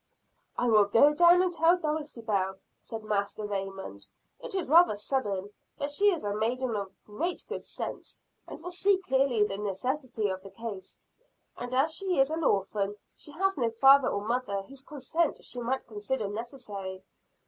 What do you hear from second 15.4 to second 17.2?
she might consider necessary.